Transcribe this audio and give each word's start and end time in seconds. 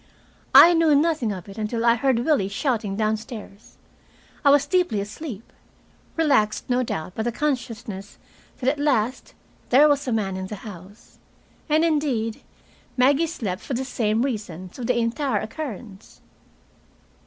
I 0.55 0.73
knew 0.73 0.95
nothing 0.95 1.31
of 1.31 1.47
it 1.47 1.59
until 1.59 1.85
I 1.85 1.93
heard 1.93 2.17
Willie 2.25 2.47
shouting 2.47 2.95
downstairs. 2.95 3.77
I 4.43 4.49
was 4.49 4.65
deeply 4.65 4.99
asleep, 4.99 5.53
relaxed 6.17 6.67
no 6.67 6.81
doubt 6.81 7.13
by 7.13 7.21
the 7.21 7.31
consciousness 7.31 8.17
that 8.57 8.67
at 8.71 8.79
last 8.79 9.35
there 9.69 9.87
was 9.87 10.07
a 10.07 10.11
man 10.11 10.37
in 10.37 10.47
the 10.47 10.55
house. 10.65 11.19
And, 11.69 11.85
indeed, 11.85 12.41
Maggie 12.97 13.27
slept 13.27 13.61
for 13.61 13.75
the 13.75 13.85
same 13.85 14.23
reason 14.23 14.69
through 14.69 14.85
the 14.85 14.97
entire 14.97 15.39
occurrence. 15.39 16.19